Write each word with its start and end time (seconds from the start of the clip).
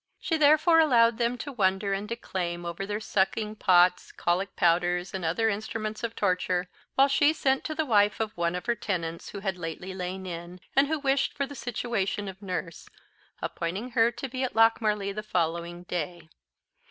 She 0.19 0.35
therefore 0.35 0.79
allowed 0.79 1.19
them 1.19 1.37
to 1.37 1.51
wonder 1.51 1.93
and 1.93 2.09
declaim 2.09 2.65
over 2.65 2.87
their 2.87 2.99
sucking 2.99 3.57
pots, 3.57 4.11
colic 4.11 4.55
powders, 4.55 5.13
and 5.13 5.23
other 5.23 5.47
instruments 5.47 6.03
of 6.03 6.15
torture, 6.15 6.69
while 6.95 7.07
she 7.07 7.33
sent 7.33 7.63
to 7.65 7.75
the 7.75 7.85
wife 7.85 8.19
of 8.19 8.35
one 8.35 8.55
of 8.55 8.65
her 8.65 8.73
tenants 8.73 9.29
who 9.29 9.41
had 9.41 9.59
lately 9.59 9.93
lain 9.93 10.25
in, 10.25 10.59
and 10.75 10.87
who 10.87 10.97
wished 10.97 11.33
for 11.35 11.45
the 11.45 11.53
situation 11.53 12.27
of 12.27 12.41
nurse, 12.41 12.89
appointing 13.43 13.91
her 13.91 14.09
to 14.09 14.27
be 14.27 14.41
at 14.43 14.55
Lochmarlie 14.55 15.11
the 15.13 15.21
following 15.21 15.83
day. 15.83 16.29